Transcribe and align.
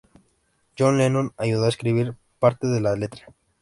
John 0.75 0.97
Lennon 0.97 1.31
ayudó 1.37 1.65
a 1.65 1.69
escribir 1.69 2.15
parte 2.39 2.65
de 2.65 2.81
la 2.81 2.95
letra. 2.95 3.27